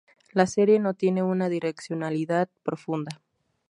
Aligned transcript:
La 0.31 0.47
serie 0.47 0.79
no 0.79 0.95
tiene 0.95 1.21
una 1.21 1.47
direccionalidad 1.47 2.49
profunda. 2.63 3.21